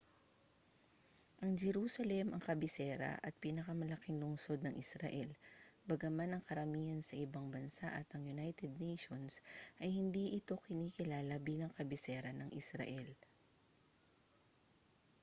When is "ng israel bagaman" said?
4.65-6.31